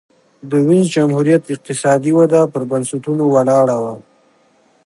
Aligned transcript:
د 0.49 0.51
وینز 0.67 0.87
جمهوریت 0.95 1.43
اقتصادي 1.53 2.11
وده 2.19 2.41
پر 2.53 2.61
بنسټونو 2.71 3.23
ولاړه 3.35 3.77
وه. 3.83 3.93